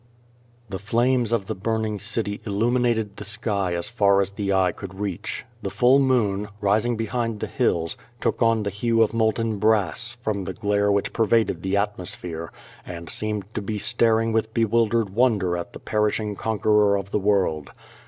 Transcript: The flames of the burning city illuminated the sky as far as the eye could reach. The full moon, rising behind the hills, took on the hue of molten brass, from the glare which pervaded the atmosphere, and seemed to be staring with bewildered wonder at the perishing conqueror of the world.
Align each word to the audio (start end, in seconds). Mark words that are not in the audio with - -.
The 0.67 0.79
flames 0.79 1.31
of 1.31 1.45
the 1.45 1.53
burning 1.53 1.99
city 1.99 2.41
illuminated 2.47 3.17
the 3.17 3.23
sky 3.23 3.75
as 3.75 3.87
far 3.87 4.19
as 4.19 4.31
the 4.31 4.51
eye 4.51 4.71
could 4.71 4.99
reach. 4.99 5.45
The 5.61 5.69
full 5.69 5.99
moon, 5.99 6.47
rising 6.59 6.97
behind 6.97 7.39
the 7.39 7.45
hills, 7.45 7.97
took 8.19 8.41
on 8.41 8.63
the 8.63 8.71
hue 8.71 9.03
of 9.03 9.13
molten 9.13 9.59
brass, 9.59 10.17
from 10.23 10.45
the 10.45 10.53
glare 10.53 10.91
which 10.91 11.13
pervaded 11.13 11.61
the 11.61 11.77
atmosphere, 11.77 12.51
and 12.83 13.11
seemed 13.11 13.53
to 13.53 13.61
be 13.61 13.77
staring 13.77 14.33
with 14.33 14.55
bewildered 14.55 15.11
wonder 15.11 15.55
at 15.55 15.71
the 15.73 15.79
perishing 15.79 16.35
conqueror 16.35 16.95
of 16.97 17.11
the 17.11 17.19
world. 17.19 17.69